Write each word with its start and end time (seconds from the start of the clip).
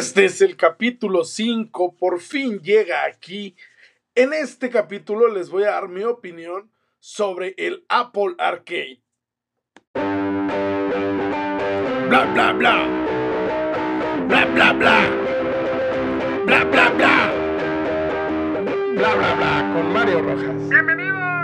Este 0.10 0.24
es 0.24 0.40
el 0.40 0.56
capítulo 0.56 1.24
5, 1.24 1.96
por 1.98 2.20
fin 2.20 2.58
llega 2.60 3.04
aquí. 3.04 3.54
En 4.14 4.32
este 4.32 4.70
capítulo 4.70 5.28
les 5.28 5.50
voy 5.50 5.64
a 5.64 5.72
dar 5.72 5.88
mi 5.88 6.04
opinión 6.04 6.70
sobre 7.00 7.54
el 7.58 7.84
Apple 7.90 8.34
Arcade. 8.38 9.02
Bla 12.08 12.24
bla 12.32 12.52
bla. 12.54 12.86
Bla 14.26 14.46
bla 14.46 14.72
bla. 14.72 15.10
Bla 16.46 16.64
bla 16.64 16.88
bla. 16.88 17.32
Bla 18.94 19.14
bla 19.14 19.34
bla 19.34 19.72
con 19.74 19.92
Mario 19.92 20.22
Rojas. 20.22 20.68
Bienvenidos. 20.70 21.39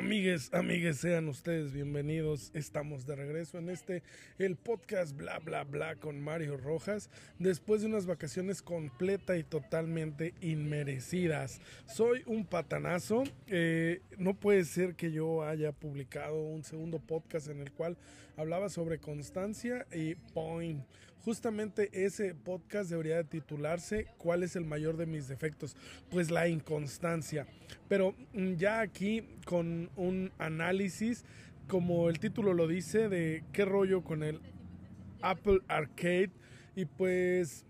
Amigues, 0.00 0.48
amigues, 0.54 0.96
sean 0.96 1.28
ustedes 1.28 1.74
bienvenidos. 1.74 2.52
Estamos 2.54 3.04
de 3.04 3.16
regreso 3.16 3.58
en 3.58 3.68
este, 3.68 4.02
el 4.38 4.56
podcast 4.56 5.14
Bla 5.14 5.38
Bla 5.40 5.64
Bla 5.64 5.96
con 5.96 6.18
Mario 6.22 6.56
Rojas, 6.56 7.10
después 7.38 7.82
de 7.82 7.88
unas 7.88 8.06
vacaciones 8.06 8.62
completa 8.62 9.36
y 9.36 9.42
totalmente 9.42 10.32
inmerecidas. 10.40 11.60
Soy 11.84 12.22
un 12.24 12.46
patanazo. 12.46 13.24
Eh, 13.46 14.00
no 14.16 14.32
puede 14.32 14.64
ser 14.64 14.94
que 14.94 15.12
yo 15.12 15.44
haya 15.44 15.70
publicado 15.72 16.40
un 16.44 16.64
segundo 16.64 16.98
podcast 16.98 17.48
en 17.48 17.60
el 17.60 17.70
cual 17.70 17.98
hablaba 18.38 18.70
sobre 18.70 19.00
constancia 19.00 19.86
y 19.92 20.14
point 20.14 20.82
justamente 21.24 21.90
ese 22.04 22.34
podcast 22.34 22.90
debería 22.90 23.16
de 23.16 23.24
titularse 23.24 24.06
¿Cuál 24.18 24.42
es 24.42 24.56
el 24.56 24.64
mayor 24.64 24.96
de 24.96 25.06
mis 25.06 25.28
defectos? 25.28 25.76
Pues 26.10 26.30
la 26.30 26.48
inconstancia. 26.48 27.46
Pero 27.88 28.14
mm, 28.32 28.54
ya 28.54 28.80
aquí 28.80 29.28
con 29.44 29.90
un 29.96 30.32
análisis, 30.38 31.24
como 31.68 32.08
el 32.08 32.18
título 32.18 32.54
lo 32.54 32.66
dice, 32.66 33.08
de 33.08 33.44
qué 33.52 33.64
rollo 33.64 34.02
con 34.02 34.22
el 34.22 34.40
Apple 35.22 35.60
Arcade. 35.68 36.30
Y 36.74 36.84
pues 36.86 37.66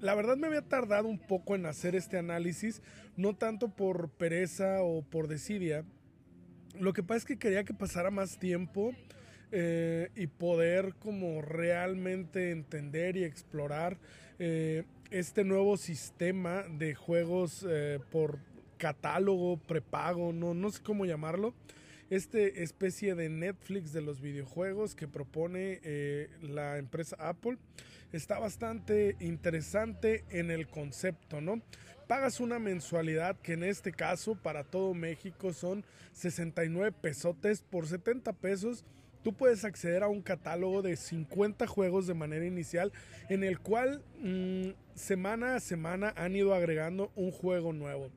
la 0.00 0.14
verdad 0.14 0.36
me 0.36 0.46
había 0.46 0.62
tardado 0.62 1.08
un 1.08 1.18
poco 1.18 1.54
en 1.54 1.66
hacer 1.66 1.94
este 1.94 2.18
análisis, 2.18 2.82
no 3.16 3.34
tanto 3.34 3.68
por 3.68 4.10
pereza 4.10 4.82
o 4.82 5.02
por 5.02 5.28
desidia. 5.28 5.84
Lo 6.78 6.92
que 6.92 7.02
pasa 7.02 7.18
es 7.18 7.24
que 7.24 7.38
quería 7.38 7.64
que 7.64 7.74
pasara 7.74 8.10
más 8.10 8.38
tiempo 8.38 8.92
eh, 9.50 10.10
y 10.14 10.26
poder 10.26 10.94
como 10.98 11.40
realmente 11.40 12.50
entender 12.50 13.16
y 13.16 13.24
explorar 13.24 13.96
eh, 14.38 14.84
este 15.10 15.42
nuevo 15.42 15.78
sistema 15.78 16.64
de 16.68 16.94
juegos 16.94 17.64
eh, 17.68 17.98
por 18.10 18.38
catálogo, 18.76 19.56
prepago, 19.56 20.32
no, 20.32 20.52
no 20.52 20.70
sé 20.70 20.82
cómo 20.82 21.06
llamarlo. 21.06 21.54
Este 22.10 22.62
especie 22.62 23.14
de 23.14 23.28
Netflix 23.28 23.92
de 23.92 24.02
los 24.02 24.20
videojuegos 24.20 24.94
que 24.94 25.08
propone 25.08 25.80
la 26.40 26.78
empresa 26.78 27.16
Apple 27.18 27.58
está 28.12 28.38
bastante 28.38 29.16
interesante 29.20 30.24
en 30.30 30.50
el 30.50 30.68
concepto, 30.68 31.40
¿no? 31.42 31.60
Pagas 32.06 32.40
una 32.40 32.58
mensualidad 32.58 33.36
que 33.40 33.52
en 33.52 33.62
este 33.62 33.92
caso 33.92 34.34
para 34.34 34.64
todo 34.64 34.94
México 34.94 35.52
son 35.52 35.84
69 36.14 36.96
pesotes 37.02 37.60
por 37.60 37.86
70 37.86 38.32
pesos 38.32 38.86
tú 39.22 39.32
puedes 39.32 39.64
acceder 39.64 40.02
a 40.02 40.08
un 40.08 40.22
catálogo 40.22 40.82
de 40.82 40.96
50 40.96 41.66
juegos 41.66 42.06
de 42.06 42.14
manera 42.14 42.44
inicial 42.44 42.92
en 43.28 43.44
el 43.44 43.58
cual 43.58 44.02
mm, 44.20 44.70
semana 44.94 45.56
a 45.56 45.60
semana 45.60 46.12
han 46.16 46.36
ido 46.36 46.54
agregando 46.54 47.10
un 47.14 47.30
juego 47.30 47.72
nuevo. 47.72 48.10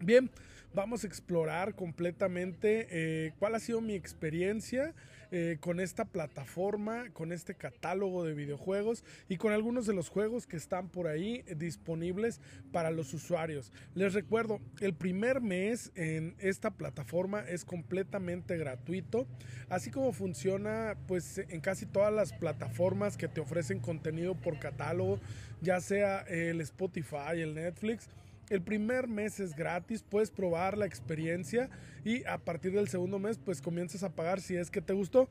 Bien, 0.00 0.30
vamos 0.74 1.04
a 1.04 1.06
explorar 1.06 1.74
completamente 1.74 2.86
eh, 2.90 3.32
cuál 3.38 3.54
ha 3.54 3.60
sido 3.60 3.80
mi 3.80 3.94
experiencia 3.94 4.94
eh, 5.30 5.58
con 5.60 5.80
esta 5.80 6.04
plataforma, 6.04 7.10
con 7.12 7.32
este 7.32 7.54
catálogo 7.54 8.24
de 8.24 8.34
videojuegos 8.34 9.04
y 9.28 9.36
con 9.36 9.52
algunos 9.52 9.86
de 9.86 9.94
los 9.94 10.08
juegos 10.08 10.46
que 10.46 10.56
están 10.56 10.88
por 10.88 11.06
ahí 11.06 11.42
disponibles 11.56 12.40
para 12.72 12.90
los 12.90 13.14
usuarios. 13.14 13.72
Les 13.94 14.14
recuerdo, 14.14 14.60
el 14.80 14.94
primer 14.94 15.40
mes 15.40 15.92
en 15.94 16.34
esta 16.38 16.70
plataforma 16.72 17.40
es 17.40 17.64
completamente 17.64 18.56
gratuito, 18.56 19.26
así 19.68 19.90
como 19.90 20.12
funciona 20.12 20.96
pues 21.06 21.38
en 21.38 21.60
casi 21.60 21.86
todas 21.86 22.12
las 22.12 22.32
plataformas 22.32 23.16
que 23.16 23.28
te 23.28 23.40
ofrecen 23.40 23.80
contenido 23.80 24.34
por 24.34 24.58
catálogo, 24.58 25.20
ya 25.60 25.80
sea 25.80 26.20
el 26.22 26.60
Spotify, 26.60 27.40
el 27.40 27.54
Netflix 27.54 28.08
el 28.50 28.60
primer 28.62 29.06
mes 29.06 29.40
es 29.40 29.54
gratis, 29.54 30.02
puedes 30.02 30.30
probar 30.30 30.76
la 30.76 30.84
experiencia 30.84 31.70
y 32.04 32.24
a 32.24 32.38
partir 32.38 32.72
del 32.72 32.88
segundo 32.88 33.18
mes 33.18 33.38
pues 33.38 33.62
comienzas 33.62 34.02
a 34.02 34.10
pagar 34.10 34.40
si 34.40 34.56
es 34.56 34.70
que 34.70 34.82
te 34.82 34.92
gustó. 34.92 35.28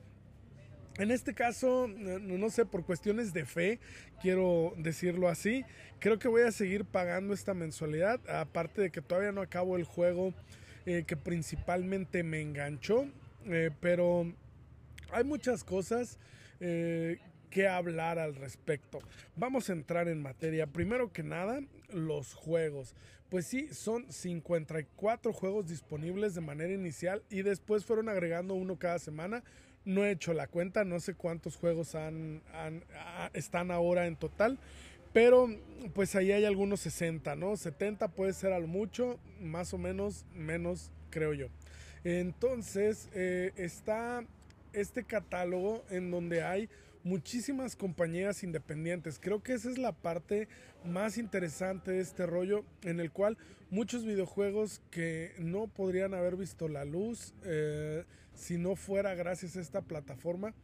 En 0.98 1.10
este 1.10 1.34
caso, 1.34 1.86
no 1.88 2.50
sé, 2.50 2.66
por 2.66 2.84
cuestiones 2.84 3.32
de 3.32 3.46
fe, 3.46 3.78
quiero 4.20 4.74
decirlo 4.76 5.28
así, 5.28 5.64
creo 5.98 6.18
que 6.18 6.28
voy 6.28 6.42
a 6.42 6.50
seguir 6.50 6.84
pagando 6.84 7.32
esta 7.32 7.54
mensualidad, 7.54 8.20
aparte 8.28 8.82
de 8.82 8.90
que 8.90 9.00
todavía 9.00 9.32
no 9.32 9.40
acabo 9.40 9.76
el 9.76 9.84
juego 9.84 10.34
eh, 10.86 11.04
que 11.06 11.16
principalmente 11.16 12.22
me 12.22 12.40
enganchó, 12.40 13.06
eh, 13.46 13.70
pero 13.80 14.32
hay 15.12 15.24
muchas 15.24 15.62
cosas 15.62 16.18
eh, 16.58 17.18
que 17.50 17.68
hablar 17.68 18.18
al 18.18 18.34
respecto. 18.34 19.00
Vamos 19.36 19.68
a 19.68 19.72
entrar 19.72 20.08
en 20.08 20.22
materia. 20.22 20.66
Primero 20.66 21.12
que 21.12 21.22
nada, 21.22 21.60
los 21.92 22.34
juegos. 22.34 22.94
Pues 23.28 23.46
sí, 23.46 23.68
son 23.72 24.10
54 24.10 25.32
juegos 25.32 25.68
disponibles 25.68 26.34
de 26.34 26.40
manera 26.40 26.72
inicial 26.72 27.22
y 27.30 27.42
después 27.42 27.84
fueron 27.84 28.08
agregando 28.08 28.54
uno 28.54 28.76
cada 28.76 28.98
semana. 28.98 29.44
No 29.84 30.04
he 30.04 30.10
hecho 30.10 30.34
la 30.34 30.46
cuenta, 30.46 30.84
no 30.84 31.00
sé 31.00 31.14
cuántos 31.14 31.56
juegos 31.56 31.94
han, 31.94 32.42
están 33.32 33.70
ahora 33.70 34.06
en 34.06 34.16
total, 34.16 34.58
pero 35.12 35.48
pues 35.94 36.14
ahí 36.16 36.32
hay 36.32 36.44
algunos 36.44 36.80
60, 36.80 37.34
¿no? 37.36 37.56
70 37.56 38.08
puede 38.08 38.32
ser 38.32 38.52
al 38.52 38.66
mucho, 38.66 39.18
más 39.40 39.72
o 39.72 39.78
menos, 39.78 40.26
menos 40.34 40.90
creo 41.08 41.32
yo. 41.32 41.48
Entonces 42.04 43.08
eh, 43.14 43.52
está 43.56 44.24
este 44.72 45.04
catálogo 45.04 45.84
en 45.90 46.10
donde 46.10 46.42
hay 46.42 46.68
muchísimas 47.04 47.76
compañías 47.76 48.42
independientes. 48.42 49.18
Creo 49.18 49.42
que 49.42 49.54
esa 49.54 49.70
es 49.70 49.78
la 49.78 49.92
parte 49.92 50.48
más 50.84 51.18
interesante 51.18 51.92
de 51.92 52.00
este 52.00 52.26
rollo 52.26 52.64
en 52.82 53.00
el 53.00 53.10
cual 53.10 53.36
muchos 53.70 54.04
videojuegos 54.04 54.80
que 54.90 55.34
no 55.38 55.68
podrían 55.68 56.14
haber 56.14 56.36
visto 56.36 56.68
la 56.68 56.84
luz 56.84 57.34
eh, 57.44 58.04
si 58.34 58.58
no 58.58 58.76
fuera 58.76 59.14
gracias 59.14 59.56
a 59.56 59.60
esta 59.60 59.82
plataforma 59.82 60.54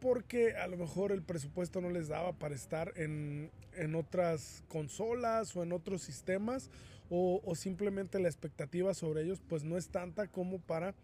porque 0.00 0.56
a 0.56 0.66
lo 0.66 0.76
mejor 0.76 1.12
el 1.12 1.22
presupuesto 1.22 1.80
no 1.80 1.90
les 1.90 2.08
daba 2.08 2.32
para 2.32 2.54
estar 2.54 2.92
en, 2.96 3.50
otras 3.94 4.64
consolas 4.68 5.54
o 5.56 5.62
en 5.62 5.72
otros 5.72 6.02
sistemas 6.02 6.70
o, 7.08 7.40
o, 7.44 7.54
simplemente 7.54 8.18
la 8.18 8.28
expectativa 8.28 8.94
sobre 8.94 9.22
ellos 9.22 9.42
pues 9.46 9.64
no 9.64 9.76
es 9.76 9.88
tanta 9.88 10.26
como 10.28 10.58
para 10.58 10.94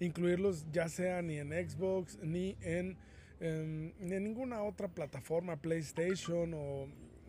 incluirlos 0.00 0.66
ya 0.72 0.88
sea 0.88 1.22
ni 1.22 1.38
en 1.38 1.50
Xbox 1.50 2.18
ni 2.22 2.56
en 2.60 2.96
en, 3.40 3.94
ninguna 4.00 4.62
otra 4.62 4.88
plataforma, 4.88 5.56
PlayStation 5.56 6.52
o 6.54 6.86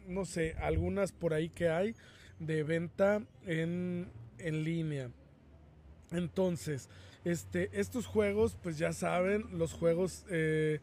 no 0.07 0.25
sé, 0.25 0.55
algunas 0.59 1.11
por 1.11 1.33
ahí 1.33 1.49
que 1.49 1.69
hay 1.69 1.95
de 2.39 2.63
venta 2.63 3.21
en, 3.45 4.09
en 4.37 4.63
línea. 4.63 5.09
Entonces, 6.11 6.89
este, 7.25 7.69
estos 7.73 8.05
juegos, 8.05 8.57
pues 8.61 8.77
ya 8.77 8.93
saben, 8.93 9.45
los 9.57 9.73
juegos 9.73 10.25
eh, 10.29 10.79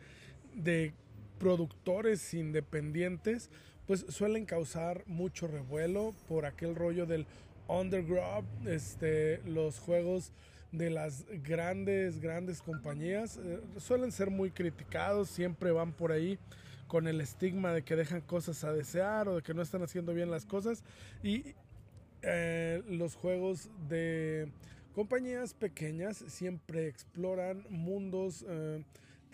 de 0.54 0.92
productores 1.38 2.34
independientes, 2.34 3.50
pues 3.86 4.04
suelen 4.08 4.44
causar 4.44 5.04
mucho 5.06 5.46
revuelo 5.46 6.14
por 6.28 6.44
aquel 6.44 6.74
rollo 6.74 7.06
del 7.06 7.26
underground, 7.68 8.68
este, 8.68 9.40
los 9.46 9.78
juegos 9.78 10.32
de 10.76 10.90
las 10.90 11.24
grandes, 11.44 12.20
grandes 12.20 12.60
compañías 12.60 13.38
eh, 13.38 13.60
suelen 13.78 14.10
ser 14.10 14.30
muy 14.30 14.50
criticados, 14.50 15.28
siempre 15.28 15.70
van 15.70 15.92
por 15.92 16.10
ahí 16.10 16.38
con 16.88 17.06
el 17.06 17.20
estigma 17.20 17.72
de 17.72 17.82
que 17.82 17.96
dejan 17.96 18.20
cosas 18.20 18.64
a 18.64 18.72
desear 18.72 19.28
o 19.28 19.36
de 19.36 19.42
que 19.42 19.54
no 19.54 19.62
están 19.62 19.82
haciendo 19.82 20.12
bien 20.12 20.30
las 20.30 20.46
cosas. 20.46 20.82
Y 21.22 21.54
eh, 22.22 22.82
los 22.88 23.14
juegos 23.14 23.70
de 23.88 24.48
compañías 24.94 25.54
pequeñas 25.54 26.24
siempre 26.26 26.88
exploran 26.88 27.64
mundos, 27.68 28.44
eh, 28.48 28.82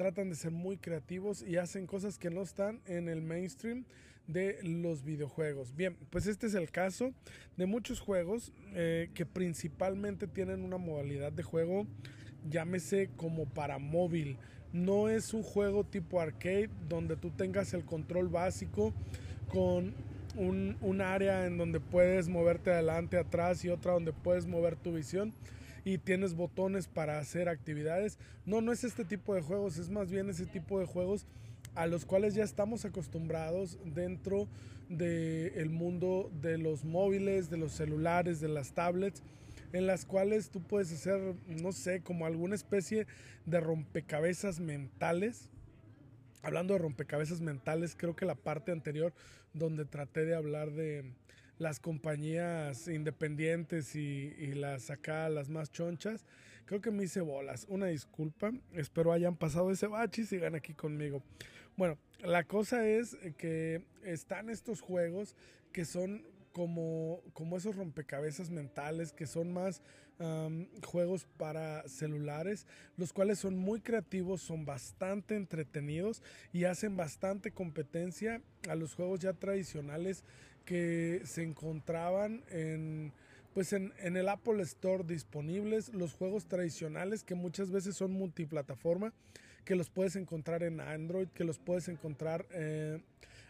tratan 0.00 0.30
de 0.30 0.34
ser 0.34 0.50
muy 0.50 0.78
creativos 0.78 1.42
y 1.42 1.58
hacen 1.58 1.86
cosas 1.86 2.16
que 2.16 2.30
no 2.30 2.40
están 2.40 2.80
en 2.86 3.06
el 3.06 3.20
mainstream 3.20 3.84
de 4.26 4.58
los 4.62 5.04
videojuegos. 5.04 5.76
Bien, 5.76 5.94
pues 6.08 6.26
este 6.26 6.46
es 6.46 6.54
el 6.54 6.70
caso 6.70 7.12
de 7.58 7.66
muchos 7.66 8.00
juegos 8.00 8.50
eh, 8.72 9.10
que 9.12 9.26
principalmente 9.26 10.26
tienen 10.26 10.64
una 10.64 10.78
modalidad 10.78 11.32
de 11.32 11.42
juego, 11.42 11.86
llámese 12.48 13.10
como 13.18 13.44
para 13.44 13.78
móvil. 13.78 14.38
No 14.72 15.10
es 15.10 15.34
un 15.34 15.42
juego 15.42 15.84
tipo 15.84 16.18
arcade 16.18 16.70
donde 16.88 17.16
tú 17.16 17.28
tengas 17.28 17.74
el 17.74 17.84
control 17.84 18.28
básico 18.28 18.94
con 19.50 19.92
un, 20.34 20.78
un 20.80 21.02
área 21.02 21.44
en 21.44 21.58
donde 21.58 21.78
puedes 21.78 22.26
moverte 22.26 22.72
adelante, 22.72 23.18
atrás 23.18 23.66
y 23.66 23.68
otra 23.68 23.92
donde 23.92 24.14
puedes 24.14 24.46
mover 24.46 24.76
tu 24.76 24.94
visión 24.94 25.34
y 25.84 25.98
tienes 25.98 26.34
botones 26.34 26.88
para 26.88 27.18
hacer 27.18 27.48
actividades. 27.48 28.18
No, 28.46 28.60
no 28.60 28.72
es 28.72 28.84
este 28.84 29.04
tipo 29.04 29.34
de 29.34 29.42
juegos, 29.42 29.78
es 29.78 29.90
más 29.90 30.10
bien 30.10 30.30
ese 30.30 30.46
tipo 30.46 30.78
de 30.78 30.86
juegos 30.86 31.26
a 31.74 31.86
los 31.86 32.04
cuales 32.04 32.34
ya 32.34 32.44
estamos 32.44 32.84
acostumbrados 32.84 33.78
dentro 33.84 34.48
del 34.88 35.70
mundo 35.70 36.30
de 36.40 36.58
los 36.58 36.84
móviles, 36.84 37.48
de 37.48 37.56
los 37.56 37.72
celulares, 37.72 38.40
de 38.40 38.48
las 38.48 38.72
tablets, 38.72 39.22
en 39.72 39.86
las 39.86 40.04
cuales 40.04 40.50
tú 40.50 40.62
puedes 40.62 40.92
hacer, 40.92 41.36
no 41.46 41.70
sé, 41.70 42.00
como 42.00 42.26
alguna 42.26 42.56
especie 42.56 43.06
de 43.46 43.60
rompecabezas 43.60 44.58
mentales. 44.58 45.48
Hablando 46.42 46.74
de 46.74 46.80
rompecabezas 46.80 47.40
mentales, 47.40 47.94
creo 47.96 48.16
que 48.16 48.26
la 48.26 48.34
parte 48.34 48.72
anterior 48.72 49.12
donde 49.52 49.84
traté 49.84 50.24
de 50.24 50.34
hablar 50.34 50.72
de 50.72 51.04
las 51.60 51.78
compañías 51.78 52.88
independientes 52.88 53.94
y, 53.94 54.54
las 54.54 54.90
acá, 54.90 55.28
las 55.28 55.50
más 55.50 55.70
chonchas, 55.70 56.24
creo 56.64 56.80
que 56.80 56.90
me 56.90 57.04
hice 57.04 57.20
bolas. 57.20 57.66
Una 57.68 57.86
disculpa, 57.86 58.50
espero 58.72 59.12
hayan 59.12 59.36
pasado 59.36 59.70
ese 59.70 59.86
bache 59.86 60.22
y 60.22 60.24
sigan 60.24 60.54
aquí 60.54 60.72
conmigo. 60.72 61.22
Bueno, 61.76 61.98
la 62.20 62.44
cosa 62.44 62.88
es 62.88 63.14
que 63.36 63.84
están 64.02 64.48
estos 64.48 64.80
juegos 64.80 65.36
que 65.70 65.84
son 65.84 66.24
como, 66.52 67.20
como 67.34 67.58
esos 67.58 67.76
rompecabezas 67.76 68.50
mentales, 68.50 69.12
que 69.12 69.26
son 69.26 69.52
más 69.52 69.82
juegos 70.84 71.26
para 71.38 71.88
celulares, 71.88 72.66
los 72.98 73.12
cuales 73.12 73.38
son 73.38 73.56
muy 73.56 73.80
creativos, 73.80 74.42
son 74.42 74.66
bastante 74.66 75.34
entretenidos 75.34 76.22
y 76.52 76.64
hacen 76.64 76.96
bastante 76.96 77.52
competencia 77.52 78.42
a 78.68 78.74
los 78.74 78.94
juegos 78.94 79.20
ya 79.20 79.32
tradicionales 79.32 80.24
que 80.64 81.22
se 81.24 81.42
encontraban 81.42 82.42
en 82.50 83.12
pues 83.54 83.72
en, 83.72 83.92
en, 83.98 84.16
el 84.16 84.28
Apple 84.28 84.62
Store 84.62 85.02
disponibles 85.02 85.92
los 85.92 86.14
juegos 86.14 86.46
tradicionales 86.46 87.24
que 87.24 87.34
muchas 87.34 87.72
veces 87.72 87.96
son 87.96 88.12
multiplataforma 88.12 89.12
que 89.64 89.76
los 89.76 89.90
puedes 89.90 90.16
encontrar 90.16 90.62
en 90.62 90.80
Android, 90.80 91.28
que 91.28 91.44
los 91.44 91.58
puedes 91.58 91.88
encontrar 91.88 92.46
eh, 92.50 93.00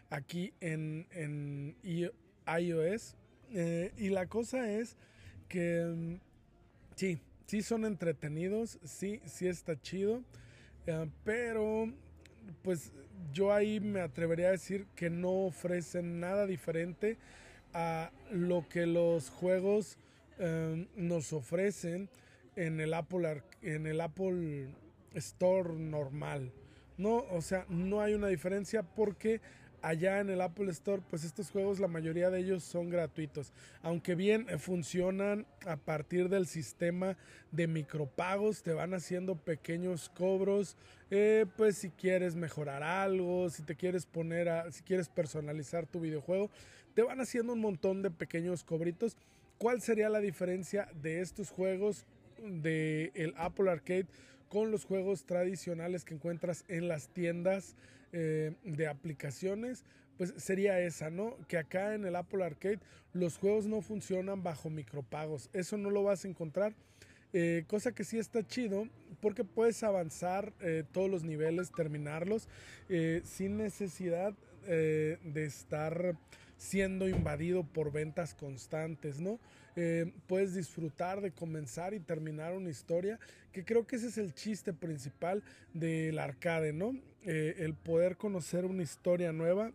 aquí 0.09 0.53
en, 0.59 1.07
en 1.11 1.75
iOS. 1.83 3.15
Eh, 3.53 3.91
y 3.97 4.09
la 4.09 4.27
cosa 4.27 4.71
es 4.71 4.97
que 5.47 5.83
mm, 5.83 6.15
sí, 6.95 7.19
sí 7.47 7.61
son 7.61 7.85
entretenidos, 7.85 8.79
sí, 8.83 9.21
sí 9.25 9.47
está 9.47 9.79
chido, 9.81 10.23
eh, 10.85 11.09
pero 11.23 11.91
pues 12.61 12.91
yo 13.33 13.53
ahí 13.53 13.79
me 13.79 14.01
atrevería 14.01 14.47
a 14.47 14.51
decir 14.51 14.85
que 14.95 15.09
no 15.09 15.31
ofrecen 15.45 16.19
nada 16.19 16.45
diferente 16.45 17.17
a 17.73 18.11
lo 18.31 18.67
que 18.67 18.85
los 18.85 19.29
juegos 19.29 19.97
nos 20.95 21.33
ofrecen 21.33 22.09
en 22.55 22.79
el 22.79 22.93
Apple 22.93 23.43
en 23.61 23.85
el 23.85 24.01
Apple 24.01 24.69
Store 25.13 25.73
normal. 25.73 26.51
No, 26.97 27.25
o 27.31 27.41
sea, 27.41 27.65
no 27.69 28.01
hay 28.01 28.13
una 28.13 28.27
diferencia 28.27 28.83
porque 28.83 29.41
allá 29.81 30.19
en 30.19 30.29
el 30.29 30.41
Apple 30.41 30.69
Store, 30.71 31.01
pues 31.09 31.23
estos 31.23 31.51
juegos, 31.51 31.79
la 31.79 31.87
mayoría 31.87 32.29
de 32.29 32.39
ellos 32.39 32.63
son 32.63 32.89
gratuitos. 32.89 33.51
Aunque 33.81 34.15
bien 34.15 34.45
eh, 34.49 34.57
funcionan 34.57 35.45
a 35.65 35.77
partir 35.77 36.29
del 36.29 36.47
sistema 36.47 37.17
de 37.51 37.67
micropagos, 37.67 38.63
te 38.63 38.73
van 38.73 38.93
haciendo 38.93 39.35
pequeños 39.35 40.09
cobros. 40.09 40.77
Eh, 41.09 41.45
pues 41.57 41.77
si 41.77 41.89
quieres 41.89 42.35
mejorar 42.35 42.83
algo, 42.83 43.49
si 43.49 43.63
te 43.63 43.75
quieres 43.75 44.05
poner 44.05 44.49
a, 44.49 44.71
si 44.71 44.83
quieres 44.83 45.09
personalizar 45.09 45.85
tu 45.85 45.99
videojuego, 45.99 46.49
te 46.93 47.03
van 47.03 47.19
haciendo 47.19 47.53
un 47.53 47.59
montón 47.59 48.01
de 48.01 48.11
pequeños 48.11 48.63
cobritos. 48.63 49.17
¿Cuál 49.57 49.81
sería 49.81 50.09
la 50.09 50.19
diferencia 50.19 50.87
de 51.01 51.21
estos 51.21 51.49
juegos 51.49 52.05
de 52.41 53.33
Apple 53.37 53.69
Arcade 53.69 54.07
con 54.49 54.71
los 54.71 54.83
juegos 54.83 55.25
tradicionales 55.25 56.03
que 56.03 56.13
encuentras 56.13 56.65
en 56.67 56.87
las 56.87 57.07
tiendas 57.09 57.75
eh, 58.11 58.53
de 58.63 58.87
aplicaciones, 58.87 59.83
pues 60.17 60.33
sería 60.37 60.79
esa, 60.79 61.09
¿no? 61.09 61.37
Que 61.47 61.57
acá 61.57 61.95
en 61.95 62.05
el 62.05 62.15
Apple 62.15 62.43
Arcade 62.43 62.79
los 63.13 63.37
juegos 63.37 63.65
no 63.65 63.81
funcionan 63.81 64.43
bajo 64.43 64.69
micropagos. 64.69 65.49
Eso 65.53 65.77
no 65.77 65.89
lo 65.89 66.03
vas 66.03 66.25
a 66.25 66.27
encontrar. 66.27 66.73
Eh, 67.33 67.63
cosa 67.67 67.93
que 67.93 68.03
sí 68.03 68.19
está 68.19 68.45
chido 68.45 68.87
porque 69.21 69.43
puedes 69.43 69.81
avanzar 69.83 70.53
eh, 70.59 70.83
todos 70.91 71.09
los 71.09 71.23
niveles, 71.23 71.71
terminarlos 71.71 72.49
sin 73.23 73.55
necesidad 73.57 74.33
de 74.65 75.45
estar 75.45 76.17
siendo 76.61 77.09
invadido 77.09 77.63
por 77.63 77.91
ventas 77.91 78.35
constantes, 78.35 79.19
¿no? 79.19 79.39
Eh, 79.75 80.13
puedes 80.27 80.53
disfrutar 80.53 81.19
de 81.19 81.31
comenzar 81.31 81.95
y 81.95 81.99
terminar 81.99 82.53
una 82.53 82.69
historia, 82.69 83.19
que 83.51 83.65
creo 83.65 83.87
que 83.87 83.95
ese 83.95 84.09
es 84.09 84.19
el 84.19 84.35
chiste 84.35 84.71
principal 84.71 85.41
del 85.73 86.19
arcade, 86.19 86.71
¿no? 86.71 86.95
Eh, 87.23 87.55
el 87.57 87.73
poder 87.73 88.15
conocer 88.15 88.65
una 88.65 88.83
historia 88.83 89.33
nueva 89.33 89.71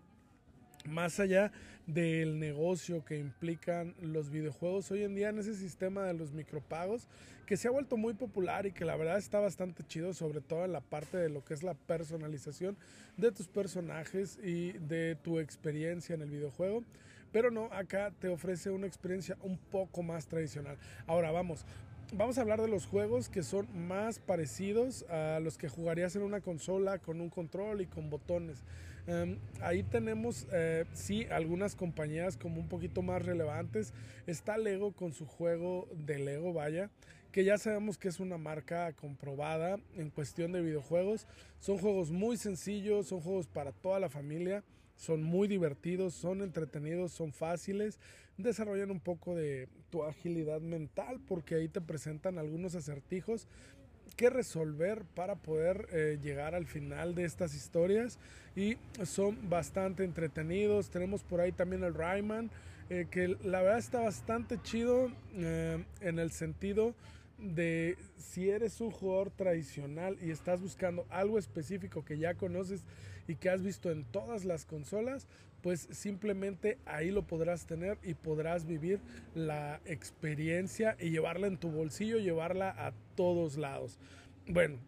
más 0.88 1.21
allá 1.21 1.53
del 1.87 2.38
negocio 2.38 3.05
que 3.05 3.19
implican 3.19 3.94
los 4.00 4.31
videojuegos 4.31 4.91
hoy 4.91 5.05
en 5.05 5.15
día 5.15 5.29
en 5.29 5.38
ese 5.38 5.55
sistema 5.55 6.05
de 6.05 6.15
los 6.15 6.33
micropagos 6.33 7.06
que 7.47 7.56
se 7.56 7.69
ha 7.69 7.71
vuelto 7.71 7.97
muy 7.97 8.15
popular 8.15 8.67
y 8.67 8.73
que 8.73 8.85
la 8.85 8.97
verdad 8.97 9.19
está 9.19 9.38
bastante 9.38 9.85
chido 9.87 10.15
sobre 10.15 10.41
todo 10.41 10.65
en 10.65 10.73
la 10.73 10.81
parte 10.81 11.17
de 11.17 11.29
lo 11.29 11.44
que 11.44 11.55
es 11.55 11.62
la 11.62 11.75
personalización 11.75 12.77
de 13.17 13.31
tus 13.31 13.47
personajes 13.47 14.38
y 14.43 14.73
de 14.73 15.15
tu 15.15 15.38
experiencia 15.38 16.15
en 16.15 16.23
el 16.23 16.31
videojuego 16.31 16.83
pero 17.37 17.50
no, 17.50 17.67
acá 17.73 18.12
te 18.19 18.29
ofrece 18.29 18.71
una 18.71 18.87
experiencia 18.87 19.37
un 19.43 19.59
poco 19.59 20.03
más 20.03 20.27
tradicional. 20.27 20.79
Ahora 21.06 21.31
vamos, 21.31 21.67
vamos 22.15 22.38
a 22.38 22.41
hablar 22.41 22.62
de 22.62 22.69
los 22.69 22.87
juegos 22.87 23.29
que 23.29 23.43
son 23.43 23.69
más 23.87 24.19
parecidos 24.19 25.05
a 25.11 25.38
los 25.41 25.59
que 25.59 25.69
jugarías 25.69 26.17
en 26.17 26.23
una 26.23 26.41
consola 26.41 26.99
con 26.99 27.21
un 27.21 27.29
control 27.29 27.83
y 27.83 27.87
con 27.87 28.09
botones. 28.09 28.65
Em, 29.06 29.38
ahí 29.61 29.85
tenemos, 29.85 30.49
eh, 30.53 30.85
sí, 30.93 31.26
algunas 31.31 31.76
compañías 31.76 32.37
como 32.37 32.61
un 32.61 32.69
poquito 32.69 33.03
más 33.03 33.25
relevantes. 33.25 33.93
Está 34.26 34.58
Lego 34.58 34.93
con 34.93 35.12
su 35.12 35.26
juego 35.26 35.88
de 35.93 36.19
Lego, 36.19 36.53
vaya, 36.53 36.91
que 37.31 37.44
ya 37.44 37.56
sabemos 37.58 37.99
que 37.99 38.08
es 38.08 38.19
una 38.19 38.38
marca 38.38 38.93
comprobada 38.94 39.79
en 39.94 40.11
cuestión 40.11 40.53
de 40.53 40.62
videojuegos. 40.62 41.29
Son 41.61 41.79
juegos 41.79 42.11
muy 42.11 42.37
sencillos, 42.37 43.06
son 43.06 43.20
juegos 43.20 43.47
para 43.47 43.73
toda 43.73 44.00
la 44.00 44.08
familia. 44.08 44.64
Son 44.97 45.23
muy 45.23 45.47
divertidos, 45.47 46.14
son 46.14 46.41
entretenidos, 46.41 47.12
son 47.12 47.32
fáciles. 47.32 48.00
Desarrollan 48.38 48.91
un 48.91 49.00
poco 49.00 49.35
de 49.35 49.69
tu 49.91 50.02
agilidad 50.05 50.61
mental 50.62 51.20
porque 51.29 51.55
ahí 51.55 51.69
te 51.69 51.82
presentan 51.82 52.38
algunos 52.38 52.75
acertijos 52.75 53.47
que 54.17 54.31
resolver 54.31 55.03
para 55.14 55.35
poder 55.35 55.88
eh, 55.93 56.19
llegar 56.23 56.55
al 56.55 56.67
final 56.67 57.14
de 57.14 57.25
estas 57.25 57.55
historias 57.55 58.19
y 58.55 58.79
son 59.05 59.49
bastante 59.49 60.05
entretenidos. 60.05 60.91
Tenemos 60.91 61.23
por 61.23 61.40
ahí 61.40 61.52
también 61.52 61.85
el 61.85 61.95
Rayman, 61.95 62.50
eh, 62.88 63.07
que 63.11 63.37
la 63.45 63.62
verdad 63.62 63.78
está 63.78 64.00
bastante 64.00 64.61
chido 64.62 65.11
eh, 65.35 65.85
en 66.00 66.19
el 66.19 66.31
sentido 66.31 66.95
de 67.38 67.99
si 68.16 68.49
eres 68.49 68.81
un 68.81 68.90
jugador 68.90 69.31
tradicional 69.31 70.16
y 70.23 70.31
estás 70.31 70.61
buscando 70.62 71.04
algo 71.11 71.38
específico 71.38 72.04
que 72.04 72.19
ya 72.19 72.35
conoces 72.35 72.83
y 73.26 73.37
que 73.37 73.50
has 73.50 73.62
visto 73.62 73.90
en 73.90 74.04
todas 74.04 74.45
las 74.45 74.64
consolas, 74.64 75.26
pues 75.62 75.88
simplemente 75.90 76.78
ahí 76.85 77.11
lo 77.11 77.26
podrás 77.26 77.66
tener 77.66 77.99
y 78.02 78.14
podrás 78.14 78.66
vivir 78.66 79.00
la 79.35 79.80
experiencia 79.85 80.97
y 81.00 81.11
llevarla 81.11 81.47
en 81.47 81.59
tu 81.59 81.71
bolsillo, 81.71 82.18
llevarla 82.18 82.71
a 82.71 82.92
todos 83.16 83.56
lados. 83.56 83.99
Bueno, 84.47 84.78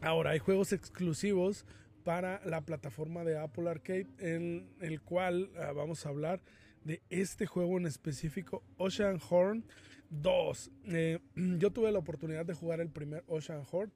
ahora 0.00 0.30
hay 0.30 0.38
juegos 0.38 0.72
exclusivos 0.72 1.64
para 2.04 2.44
la 2.44 2.62
plataforma 2.62 3.24
de 3.24 3.38
Apple 3.38 3.70
Arcade 3.70 4.08
en 4.18 4.68
el 4.80 5.00
cual 5.00 5.50
ah, 5.58 5.72
vamos 5.72 6.04
a 6.04 6.08
hablar 6.08 6.40
de 6.84 7.00
este 7.10 7.46
juego 7.46 7.78
en 7.78 7.86
específico, 7.86 8.62
Ocean 8.76 9.20
Horn 9.30 9.64
2. 10.10 10.70
Eh, 10.86 11.18
yo 11.58 11.70
tuve 11.70 11.92
la 11.92 11.98
oportunidad 11.98 12.44
de 12.44 12.54
jugar 12.54 12.80
el 12.80 12.90
primer 12.90 13.24
Ocean 13.26 13.62
Horn. 13.70 13.92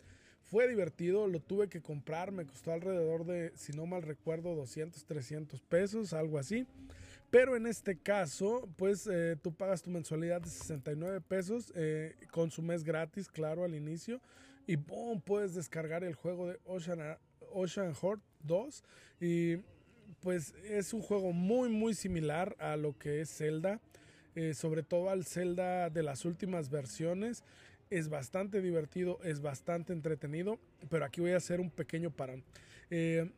Fue 0.51 0.69
divertido, 0.69 1.27
lo 1.27 1.41
tuve 1.41 1.69
que 1.69 1.81
comprar, 1.81 2.31
me 2.31 2.47
costó 2.47 2.73
alrededor 2.73 3.25
de, 3.25 3.53
si 3.57 3.73
no 3.73 3.87
mal 3.87 4.03
recuerdo, 4.03 4.55
200, 4.55 5.05
300 5.05 5.61
pesos, 5.63 6.13
algo 6.13 6.39
así. 6.39 6.67
Pero 7.31 7.57
en 7.57 7.67
este 7.67 7.99
caso, 7.99 8.69
pues 8.77 9.09
eh, 9.11 9.37
tú 9.43 9.53
pagas 9.53 9.83
tu 9.83 9.91
mensualidad 9.91 10.41
de 10.41 10.49
69 10.49 11.21
pesos 11.21 11.73
eh, 11.75 12.15
con 12.31 12.51
su 12.51 12.63
gratis, 12.63 13.29
claro, 13.29 13.65
al 13.65 13.75
inicio. 13.75 14.21
Y 14.67 14.77
boom, 14.77 15.21
puedes 15.21 15.55
descargar 15.55 16.05
el 16.05 16.15
juego 16.15 16.49
de 16.49 16.59
Ocean, 16.65 17.19
Ocean 17.53 17.93
Horn 18.01 18.23
2. 18.45 18.85
Y 19.21 19.57
pues 20.21 20.55
es 20.65 20.93
un 20.93 21.03
juego 21.03 21.33
muy 21.33 21.69
muy 21.69 21.95
similar 21.95 22.57
a 22.59 22.77
lo 22.77 22.97
que 22.97 23.21
es 23.21 23.31
Zelda, 23.37 23.81
eh, 24.35 24.55
sobre 24.55 24.83
todo 24.83 25.11
al 25.11 25.25
Zelda 25.25 25.91
de 25.91 26.03
las 26.03 26.25
últimas 26.25 26.71
versiones. 26.71 27.43
Es 27.91 28.09
bastante 28.09 28.61
divertido, 28.61 29.21
es 29.23 29.41
bastante 29.41 29.93
entretenido, 29.93 30.59
pero 30.91 31.05
aquí 31.05 31.21
voy 31.21 31.33
a 31.33 31.37
hacer 31.37 31.61
un 31.61 31.71
pequeño 31.71 32.11
parón. 32.11 32.43
Eh, 32.91 33.31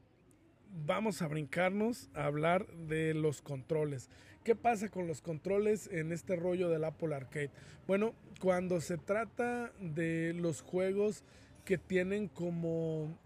vamos 0.86 1.20
a 1.20 1.28
brincarnos 1.28 2.08
a 2.14 2.24
hablar 2.24 2.66
de 2.66 3.12
los 3.12 3.42
controles. 3.42 4.08
¿Qué 4.44 4.56
pasa 4.56 4.88
con 4.88 5.06
los 5.06 5.20
controles 5.20 5.88
en 5.92 6.12
este 6.12 6.34
rollo 6.36 6.70
del 6.70 6.84
Apple 6.84 7.14
Arcade? 7.14 7.50
Bueno, 7.86 8.14
cuando 8.40 8.80
se 8.80 8.96
trata 8.96 9.70
de 9.80 10.32
los 10.34 10.62
juegos 10.62 11.24
que 11.66 11.76
tienen 11.76 12.28
como 12.28 13.18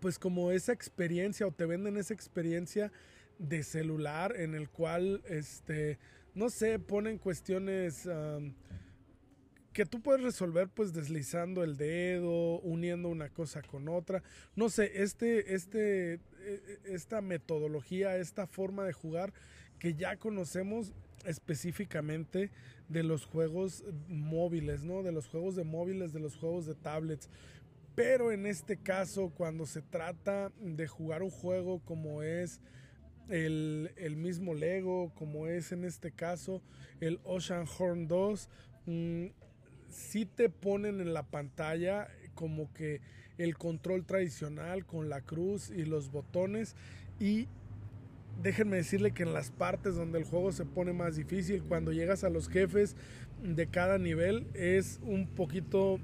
pues 0.00 0.18
como 0.18 0.52
esa 0.52 0.72
experiencia 0.72 1.46
o 1.46 1.50
te 1.50 1.66
venden 1.66 1.96
esa 1.96 2.14
experiencia 2.14 2.92
de 3.38 3.62
celular 3.62 4.34
en 4.36 4.54
el 4.54 4.68
cual, 4.68 5.22
este, 5.28 5.98
no 6.34 6.50
sé, 6.50 6.78
ponen 6.78 7.18
cuestiones 7.18 8.06
que 9.78 9.86
tú 9.86 10.00
puedes 10.00 10.24
resolver 10.24 10.68
pues 10.68 10.92
deslizando 10.92 11.62
el 11.62 11.76
dedo, 11.76 12.58
uniendo 12.62 13.08
una 13.08 13.28
cosa 13.28 13.62
con 13.62 13.88
otra. 13.88 14.24
No 14.56 14.70
sé, 14.70 14.90
este, 15.04 15.54
este, 15.54 16.14
e, 16.14 16.18
e, 16.42 16.94
esta 16.94 17.20
metodología, 17.20 18.16
esta 18.16 18.48
forma 18.48 18.84
de 18.84 18.92
jugar 18.92 19.32
que 19.78 19.94
ya 19.94 20.16
conocemos 20.16 20.94
específicamente 21.24 22.50
de 22.88 23.04
los 23.04 23.24
juegos 23.24 23.84
móviles, 24.08 24.82
¿no? 24.82 25.04
De 25.04 25.12
los 25.12 25.28
juegos 25.28 25.54
de 25.54 25.62
móviles, 25.62 26.12
de 26.12 26.18
los 26.18 26.34
juegos 26.34 26.66
de 26.66 26.74
tablets. 26.74 27.30
Pero 27.94 28.32
en 28.32 28.46
este 28.46 28.78
caso, 28.78 29.30
cuando 29.36 29.64
se 29.64 29.80
trata 29.80 30.50
de 30.58 30.88
jugar 30.88 31.22
un 31.22 31.30
juego 31.30 31.78
como 31.84 32.24
es 32.24 32.60
el, 33.28 34.16
mismo 34.16 34.54
Lego, 34.54 35.12
como 35.14 35.46
es 35.46 35.70
en 35.70 35.84
este 35.84 36.10
caso 36.10 36.62
el 37.00 37.20
Ocean 37.22 37.66
Horn 37.78 38.08
2, 38.08 38.48
mm, 38.86 39.26
sí 39.88 40.26
te 40.26 40.48
ponen 40.48 41.00
en 41.00 41.14
la 41.14 41.24
pantalla 41.24 42.08
como 42.34 42.72
que 42.72 43.00
el 43.38 43.56
control 43.56 44.04
tradicional 44.04 44.84
con 44.84 45.08
la 45.08 45.20
cruz 45.20 45.70
y 45.70 45.84
los 45.84 46.10
botones 46.10 46.74
y 47.20 47.48
déjenme 48.42 48.76
decirle 48.76 49.12
que 49.12 49.22
en 49.22 49.32
las 49.32 49.50
partes 49.50 49.96
donde 49.96 50.18
el 50.18 50.24
juego 50.24 50.52
se 50.52 50.64
pone 50.64 50.92
más 50.92 51.16
difícil, 51.16 51.62
cuando 51.62 51.92
llegas 51.92 52.24
a 52.24 52.30
los 52.30 52.48
jefes 52.48 52.96
de 53.42 53.66
cada 53.66 53.98
nivel, 53.98 54.46
es 54.54 55.00
un 55.02 55.26
poquito 55.26 55.98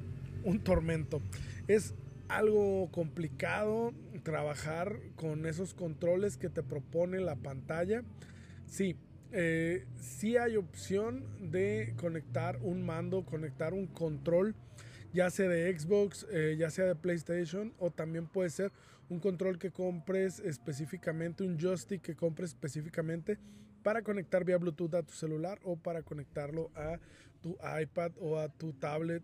un 0.44 0.60
tormento. 0.60 1.20
Es 1.68 1.94
algo 2.28 2.88
complicado 2.90 3.92
trabajar 4.22 4.98
con 5.16 5.46
esos 5.46 5.74
controles 5.74 6.36
que 6.36 6.48
te 6.48 6.62
propone 6.62 7.20
la 7.20 7.36
pantalla. 7.36 8.02
Sí, 8.66 8.96
eh, 9.36 9.84
sí 10.00 10.36
hay 10.36 10.56
opción 10.56 11.24
de 11.50 11.94
conectar 11.96 12.56
un 12.62 12.86
mando, 12.86 13.24
conectar 13.24 13.74
un 13.74 13.88
control, 13.88 14.54
ya 15.12 15.28
sea 15.28 15.48
de 15.48 15.76
Xbox, 15.76 16.24
eh, 16.30 16.54
ya 16.56 16.70
sea 16.70 16.84
de 16.84 16.94
PlayStation, 16.94 17.74
o 17.78 17.90
también 17.90 18.28
puede 18.28 18.50
ser 18.50 18.70
un 19.08 19.18
control 19.18 19.58
que 19.58 19.72
compres 19.72 20.38
específicamente, 20.38 21.42
un 21.42 21.58
joystick 21.58 22.00
que 22.00 22.14
compres 22.14 22.50
específicamente 22.50 23.38
para 23.82 24.02
conectar 24.02 24.44
vía 24.44 24.56
Bluetooth 24.56 24.94
a 24.94 25.02
tu 25.02 25.14
celular 25.14 25.58
o 25.64 25.76
para 25.76 26.02
conectarlo 26.02 26.70
a 26.76 27.00
tu 27.42 27.58
iPad 27.80 28.12
o 28.20 28.38
a 28.38 28.48
tu 28.48 28.72
tablet. 28.72 29.22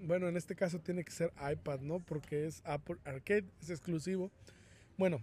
bueno, 0.00 0.28
en 0.28 0.36
este 0.36 0.54
caso 0.54 0.78
tiene 0.78 1.04
que 1.04 1.10
ser 1.10 1.32
iPad, 1.52 1.80
¿no? 1.80 1.98
Porque 1.98 2.46
es 2.46 2.62
Apple 2.64 2.96
Arcade, 3.04 3.46
es 3.60 3.70
exclusivo. 3.70 4.30
Bueno, 4.96 5.20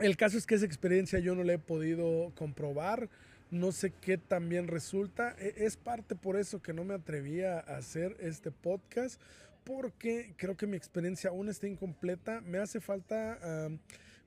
el 0.00 0.16
caso 0.16 0.38
es 0.38 0.46
que 0.46 0.54
esa 0.54 0.66
experiencia 0.66 1.18
yo 1.18 1.34
no 1.34 1.44
la 1.44 1.54
he 1.54 1.58
podido 1.58 2.32
comprobar. 2.34 3.08
No 3.50 3.72
sé 3.72 3.92
qué 4.00 4.16
también 4.18 4.68
resulta. 4.68 5.34
E, 5.38 5.54
es 5.64 5.76
parte 5.76 6.14
por 6.14 6.36
eso 6.36 6.62
que 6.62 6.72
no 6.72 6.84
me 6.84 6.94
atrevía 6.94 7.58
a 7.58 7.76
hacer 7.76 8.16
este 8.20 8.50
podcast 8.50 9.20
porque 9.64 10.34
creo 10.36 10.56
que 10.56 10.66
mi 10.66 10.76
experiencia 10.76 11.30
aún 11.30 11.48
está 11.48 11.66
incompleta. 11.66 12.40
Me 12.40 12.58
hace 12.58 12.80
falta 12.80 13.38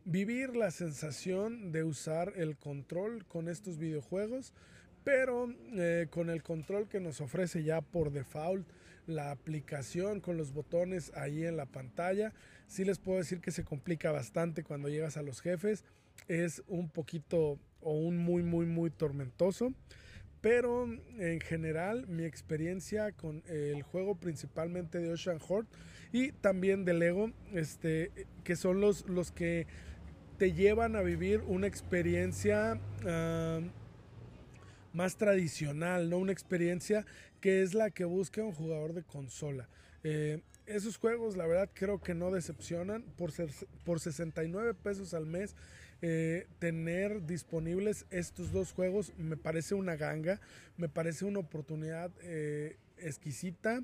vivir 0.05 0.55
la 0.55 0.71
sensación 0.71 1.71
de 1.71 1.83
usar 1.83 2.33
el 2.35 2.57
control 2.57 3.25
con 3.25 3.47
estos 3.47 3.77
videojuegos, 3.77 4.53
pero 5.03 5.53
eh, 5.73 6.07
con 6.09 6.29
el 6.29 6.43
control 6.43 6.87
que 6.87 6.99
nos 6.99 7.21
ofrece 7.21 7.63
ya 7.63 7.81
por 7.81 8.11
default 8.11 8.67
la 9.05 9.31
aplicación 9.31 10.21
con 10.21 10.37
los 10.37 10.53
botones 10.53 11.11
ahí 11.15 11.45
en 11.45 11.57
la 11.57 11.65
pantalla. 11.65 12.33
Sí 12.67 12.85
les 12.85 12.99
puedo 12.99 13.19
decir 13.19 13.39
que 13.39 13.51
se 13.51 13.63
complica 13.63 14.11
bastante 14.11 14.63
cuando 14.63 14.89
llegas 14.89 15.17
a 15.17 15.21
los 15.21 15.41
jefes. 15.41 15.83
Es 16.27 16.63
un 16.67 16.89
poquito 16.89 17.59
o 17.81 17.93
un 17.93 18.17
muy, 18.17 18.43
muy, 18.43 18.65
muy 18.65 18.89
tormentoso. 18.89 19.73
Pero 20.41 20.83
en 20.83 21.39
general 21.39 22.05
mi 22.07 22.25
experiencia 22.25 23.13
con 23.13 23.43
el 23.47 23.81
juego 23.83 24.15
principalmente 24.15 24.99
de 24.99 25.13
Ocean 25.13 25.39
Horde 25.47 25.69
y 26.11 26.33
también 26.33 26.83
de 26.83 26.93
Lego, 26.93 27.31
este, 27.53 28.11
que 28.43 28.57
son 28.57 28.81
los, 28.81 29.07
los 29.07 29.31
que 29.31 29.67
te 30.37 30.51
llevan 30.51 30.97
a 30.97 31.01
vivir 31.01 31.41
una 31.47 31.67
experiencia 31.67 32.77
más 34.91 35.15
tradicional, 35.15 36.09
¿no? 36.09 36.17
Una 36.17 36.33
experiencia 36.33 37.05
que 37.39 37.61
es 37.61 37.73
la 37.73 37.91
que 37.91 38.05
busca 38.05 38.43
un 38.43 38.53
jugador 38.53 38.93
de 38.93 39.03
consola. 39.03 39.69
Eh, 40.03 40.41
esos 40.65 40.97
juegos, 40.97 41.35
la 41.37 41.47
verdad, 41.47 41.69
creo 41.73 42.01
que 42.01 42.13
no 42.13 42.31
decepcionan. 42.31 43.03
Por, 43.17 43.31
ser, 43.31 43.49
por 43.83 43.99
69 43.99 44.73
pesos 44.73 45.13
al 45.13 45.25
mes 45.25 45.55
eh, 46.01 46.47
tener 46.59 47.25
disponibles 47.25 48.05
estos 48.09 48.51
dos 48.51 48.73
juegos 48.73 49.13
me 49.17 49.37
parece 49.37 49.73
una 49.73 49.95
ganga, 49.95 50.41
me 50.75 50.89
parece 50.89 51.23
una 51.23 51.39
oportunidad 51.39 52.11
eh, 52.21 52.77
exquisita 52.97 53.83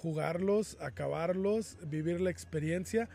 jugarlos, 0.00 0.78
acabarlos, 0.80 1.76
vivir 1.86 2.20
la 2.20 2.30
experiencia, 2.30 3.08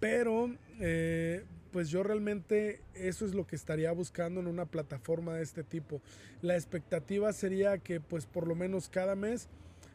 pero 0.00 0.54
eh, 0.80 1.44
pues 1.70 1.90
yo 1.90 2.02
realmente 2.02 2.80
eso 2.94 3.26
es 3.26 3.34
lo 3.34 3.46
que 3.46 3.56
estaría 3.56 3.92
buscando 3.92 4.40
en 4.40 4.46
una 4.46 4.66
plataforma 4.66 5.34
de 5.34 5.42
este 5.42 5.62
tipo. 5.64 6.00
La 6.40 6.54
expectativa 6.54 7.32
sería 7.32 7.78
que 7.78 8.00
pues 8.00 8.26
por 8.26 8.46
lo 8.46 8.54
menos 8.54 8.88
cada 8.88 9.14
mes 9.14 9.48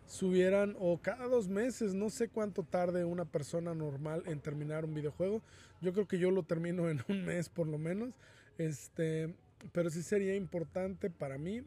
subieran 0.10 0.76
o 0.80 1.00
cada 1.02 1.28
dos 1.28 1.48
meses, 1.48 1.94
no 1.94 2.10
sé 2.10 2.30
cuánto 2.30 2.64
tarde 2.64 3.06
una 3.06 3.26
persona 3.26 3.76
normal 3.76 4.24
en 4.26 4.42
terminar 4.42 4.84
un 4.84 4.96
videojuego. 4.96 5.42
Yo 5.82 5.94
creo 5.94 6.08
que 6.08 6.18
yo 6.18 6.32
lo 6.32 6.44
termino 6.44 6.90
en 6.90 7.02
un 7.08 7.26
mes 7.26 7.48
por 7.48 7.68
lo 7.68 7.78
menos. 7.78 8.16
Este, 8.58 9.34
pero 9.72 9.90
sí 9.92 10.02
sería 10.02 10.36
importante 10.36 11.10
para 11.10 11.38
mí 11.38 11.62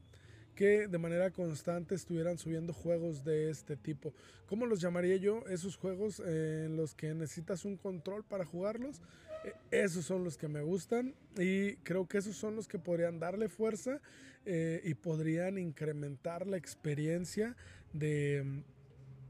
que 0.57 0.89
de 0.89 0.99
manera 0.99 1.31
constante 1.31 1.95
estuvieran 1.95 2.37
subiendo 2.37 2.73
juegos 2.73 3.25
de 3.25 3.49
este 3.49 3.77
tipo. 3.77 4.13
¿Cómo 4.49 4.67
los 4.67 4.81
llamaría 4.81 5.17
yo? 5.17 5.47
Esos 5.49 5.77
juegos 5.77 6.21
en 6.21 6.77
los 6.77 6.95
que 6.95 7.15
necesitas 7.15 7.65
un 7.65 7.77
control 7.77 8.25
para 8.25 8.45
jugarlos. 8.45 9.01
E, 9.45 9.55
esos 9.85 10.05
son 10.05 10.25
los 10.25 10.37
que 10.37 10.49
me 10.49 10.63
gustan 10.63 11.15
y 11.39 11.77
creo 11.77 12.07
que 12.07 12.19
esos 12.19 12.37
son 12.37 12.57
los 12.57 12.69
que 12.69 12.79
podrían 12.79 13.19
darle 13.19 13.49
fuerza 13.49 14.01
eh, 14.45 14.83
y 14.85 14.95
podrían 14.95 15.57
incrementar 15.57 16.47
la 16.47 16.57
experiencia 16.57 17.57
de, 17.93 18.63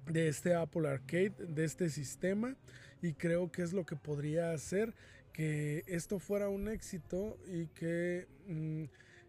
de 0.06 0.28
este 0.28 0.54
Apple 0.54 0.88
Arcade, 0.88 1.34
de 1.38 1.64
este 1.64 1.90
sistema, 1.90 2.56
y 3.00 3.14
creo 3.14 3.50
que 3.50 3.62
es 3.62 3.72
lo 3.72 3.84
que 3.84 3.96
podría 3.96 4.52
hacer 4.52 4.94
que 5.32 5.82
esto 5.86 6.18
fuera 6.18 6.48
un 6.48 6.68
éxito 6.68 7.38
y 7.46 7.66
que 7.68 8.26
mm, 8.46 8.84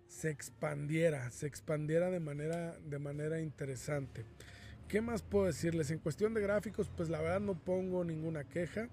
se 0.07 0.29
expandiera, 0.29 1.31
se 1.31 1.47
expandiera 1.47 2.09
de 2.09 2.19
manera, 2.19 2.77
de 2.79 2.99
manera 2.99 3.39
interesante. 3.39 4.25
¿Qué 4.87 5.01
más 5.01 5.23
puedo 5.23 5.45
decirles? 5.45 5.91
En 5.91 5.99
cuestión 5.99 6.33
de 6.33 6.41
gráficos, 6.41 6.91
pues 6.95 7.09
la 7.09 7.21
verdad 7.21 7.39
no 7.39 7.57
pongo 7.57 8.03
ninguna 8.03 8.43
queja. 8.43 8.89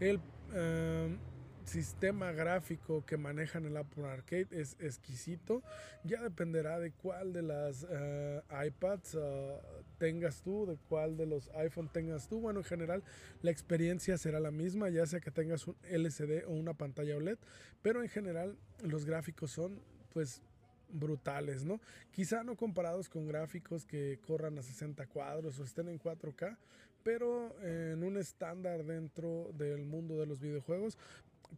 El, 0.00 0.20
eh, 0.54 1.16
sistema 1.64 2.32
gráfico 2.32 3.04
que 3.06 3.16
manejan 3.16 3.64
el 3.64 3.76
Apple 3.76 4.06
Arcade 4.06 4.48
es 4.50 4.76
exquisito. 4.80 5.62
Ya 6.04 6.22
dependerá 6.22 6.78
de 6.78 6.92
cuál 6.92 7.32
de 7.32 7.42
las 7.42 7.86
eh, 7.90 8.42
iPads 8.66 9.16
eh, 9.20 9.60
tengas 9.98 10.42
tú, 10.42 10.66
de 10.66 10.76
cuál 10.88 11.16
de 11.16 11.26
los 11.26 11.48
iPhone 11.54 11.88
tengas 11.92 12.28
tú. 12.28 12.40
Bueno, 12.40 12.60
en 12.60 12.64
general 12.64 13.02
la 13.42 13.50
experiencia 13.50 14.18
será 14.18 14.40
la 14.40 14.50
misma, 14.50 14.88
ya 14.90 15.06
sea 15.06 15.20
que 15.20 15.30
tengas 15.30 15.66
un 15.66 15.76
LCD 15.82 16.46
o 16.46 16.52
una 16.52 16.74
pantalla 16.74 17.16
OLED, 17.16 17.38
pero 17.82 18.02
en 18.02 18.08
general 18.08 18.56
los 18.82 19.04
gráficos 19.04 19.50
son 19.50 19.82
pues 20.12 20.42
brutales, 20.88 21.64
¿no? 21.64 21.80
Quizá 22.12 22.44
no 22.44 22.56
comparados 22.56 23.08
con 23.08 23.26
gráficos 23.26 23.84
que 23.84 24.20
corran 24.26 24.58
a 24.58 24.62
60 24.62 25.06
cuadros 25.06 25.58
o 25.58 25.64
estén 25.64 25.88
en 25.88 25.98
4K, 25.98 26.56
pero 27.02 27.54
en 27.62 28.02
un 28.02 28.16
estándar 28.16 28.84
dentro 28.84 29.50
del 29.54 29.84
mundo 29.84 30.18
de 30.18 30.26
los 30.26 30.40
videojuegos, 30.40 30.96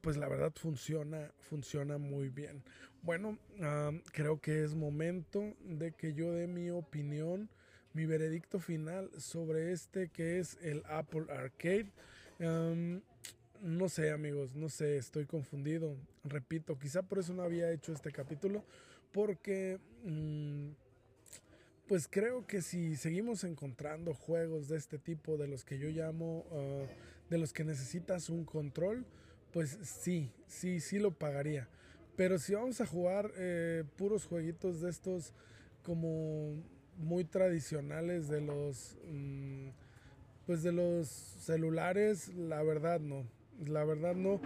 pues 0.01 0.17
la 0.17 0.29
verdad 0.29 0.53
funciona, 0.55 1.33
funciona 1.49 1.99
muy 1.99 2.29
bien. 2.29 2.63
Bueno, 3.03 3.39
creo 4.13 4.41
que 4.41 4.65
es 4.65 4.75
momento 4.75 5.55
de 5.61 5.93
que 5.93 6.15
yo 6.15 6.33
dé 6.33 6.47
mi 6.47 6.71
opinión, 6.71 7.49
mi 7.93 8.07
veredicto 8.07 8.59
final 8.59 9.11
sobre 9.19 9.73
este 9.73 10.09
que 10.09 10.39
es 10.39 10.59
el 10.63 10.83
Apple 10.87 11.27
Arcade. 11.31 11.91
no 13.63 13.89
sé 13.89 14.11
amigos, 14.11 14.55
no 14.55 14.69
sé, 14.69 14.97
estoy 14.97 15.27
confundido. 15.27 15.97
Repito, 16.25 16.79
quizá 16.79 17.03
por 17.03 17.19
eso 17.19 17.33
no 17.33 17.43
había 17.43 17.71
hecho 17.71 17.93
este 17.93 18.13
capítulo, 18.13 18.65
porque... 19.13 19.79
Mm, 20.05 20.71
pues 21.89 22.09
creo 22.09 22.47
que 22.47 22.63
si 22.63 22.97
seguimos 22.97 23.45
encontrando 23.45 24.13
juegos 24.13 24.67
de 24.67 24.77
este 24.77 24.99
tipo, 24.99 25.37
de 25.37 25.47
los 25.47 25.65
que 25.65 25.79
yo 25.79 25.89
llamo, 25.89 26.45
ah, 26.51 26.85
de 27.31 27.39
los 27.39 27.53
que 27.53 27.65
necesitas 27.65 28.29
un 28.29 28.45
control, 28.45 29.07
pues 29.57 29.79
sí, 29.83 30.31
sí, 30.47 30.81
sí 30.81 30.99
lo 30.99 31.13
pagaría. 31.13 31.67
Pero 32.15 32.39
si 32.39 32.53
vamos 32.53 32.83
a 32.83 32.87
jugar 32.87 33.33
eh, 33.39 33.85
puros 33.97 34.27
jueguitos 34.27 34.83
de 34.83 34.91
estos 34.91 35.33
como 35.83 36.63
muy 36.99 37.25
tradicionales 37.25 38.29
de 38.29 38.43
los 38.43 38.99
mm, 39.11 39.69
pues 40.45 40.63
de 40.63 40.73
los 40.73 41.09
celulares, 41.09 42.29
la 42.35 42.63
verdad 42.63 43.01
no. 43.01 43.25
La 43.67 43.83
verdad 43.85 44.15
no. 44.15 44.43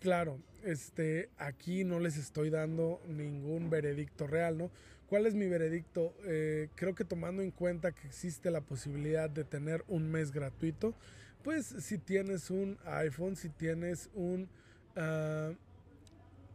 Claro, 0.00 0.38
este, 0.62 1.30
aquí 1.36 1.82
no 1.82 1.98
les 1.98 2.16
estoy 2.16 2.48
dando 2.48 3.00
ningún 3.08 3.70
veredicto 3.70 4.28
real, 4.28 4.56
¿no? 4.56 4.70
¿Cuál 5.08 5.26
es 5.26 5.34
mi 5.34 5.48
veredicto? 5.48 6.14
Eh, 6.26 6.68
creo 6.76 6.94
que 6.94 7.04
tomando 7.04 7.42
en 7.42 7.50
cuenta 7.50 7.90
que 7.90 8.06
existe 8.06 8.52
la 8.52 8.60
posibilidad 8.60 9.28
de 9.28 9.42
tener 9.42 9.82
un 9.88 10.12
mes 10.12 10.30
gratuito, 10.30 10.94
pues 11.44 11.66
si 11.66 11.98
tienes 11.98 12.50
un 12.50 12.78
iPhone, 12.86 13.36
si 13.36 13.50
tienes 13.50 14.10
un, 14.14 14.48
uh, 14.96 15.54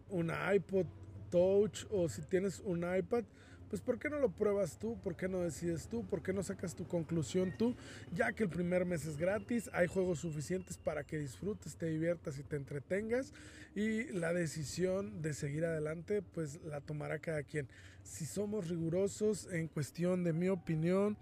un 0.09 0.31
iPod 0.53 0.87
Touch 1.29 1.85
o 1.91 2.09
si 2.09 2.23
tienes 2.23 2.59
un 2.65 2.79
iPad, 2.79 3.23
pues 3.69 3.83
¿por 3.83 3.99
qué 3.99 4.09
no 4.09 4.17
lo 4.17 4.31
pruebas 4.31 4.79
tú? 4.79 4.99
¿Por 4.99 5.15
qué 5.15 5.27
no 5.27 5.41
decides 5.41 5.87
tú? 5.87 6.03
¿Por 6.03 6.23
qué 6.23 6.33
no 6.33 6.41
sacas 6.41 6.73
tu 6.73 6.87
conclusión 6.87 7.53
tú? 7.55 7.75
Ya 8.15 8.33
que 8.33 8.43
el 8.43 8.49
primer 8.49 8.83
mes 8.83 9.05
es 9.05 9.15
gratis, 9.15 9.69
hay 9.73 9.85
juegos 9.85 10.19
suficientes 10.19 10.79
para 10.79 11.03
que 11.03 11.19
disfrutes, 11.19 11.75
te 11.75 11.85
diviertas 11.85 12.39
y 12.39 12.43
te 12.43 12.55
entretengas 12.55 13.31
y 13.75 14.05
la 14.05 14.33
decisión 14.33 15.21
de 15.21 15.35
seguir 15.35 15.65
adelante 15.65 16.23
pues 16.23 16.59
la 16.63 16.81
tomará 16.81 17.19
cada 17.19 17.43
quien. 17.43 17.67
Si 18.01 18.25
somos 18.25 18.69
rigurosos 18.69 19.47
en 19.51 19.67
cuestión 19.67 20.23
de 20.23 20.33
mi 20.33 20.49
opinión, 20.49 21.15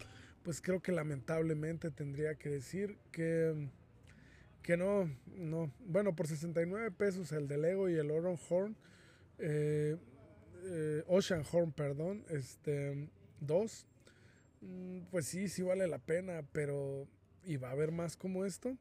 pues 0.48 0.62
creo 0.62 0.80
que 0.80 0.94
lamentablemente 0.94 1.92
tendría 1.92 2.36
que 2.36 2.48
decir 2.48 2.98
que 3.12 3.68
que 4.62 4.78
no, 4.78 5.14
no, 5.36 5.74
bueno, 5.80 6.16
por 6.16 6.26
69 6.26 6.90
pesos 6.92 7.34
el 7.34 7.50
de 7.50 7.58
Lego 7.58 7.90
y 7.90 7.96
el 7.96 8.10
Oron 8.10 8.40
Horn, 8.50 8.78
eh, 9.40 9.98
eh, 10.64 11.04
Ocean 11.08 11.44
Horn, 11.52 11.74
perdón, 11.74 12.24
este, 12.30 13.10
dos, 13.42 13.88
mm, 14.62 15.00
pues 15.12 15.26
sí, 15.26 15.50
sí 15.50 15.64
vale 15.64 15.86
la 15.86 16.00
pena, 16.00 16.42
pero 16.54 17.10
¿y 17.44 17.58
va 17.58 17.68
a 17.68 17.72
haber 17.72 17.92
más 17.92 18.16
como 18.16 18.46
esto? 18.46 18.78